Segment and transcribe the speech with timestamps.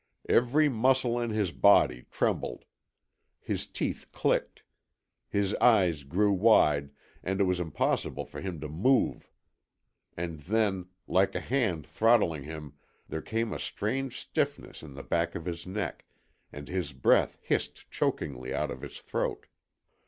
[0.27, 2.65] Every muscle in his body trembled.
[3.39, 4.63] His teeth clicked.
[5.29, 6.89] His eyes grew wide,
[7.23, 9.29] and it was impossible for him to move.
[10.17, 12.73] And then, like a hand throttling him,
[13.07, 16.03] there came a strange stiffness in the back of his neck,
[16.51, 19.45] and his breath hissed chokingly out of his throat.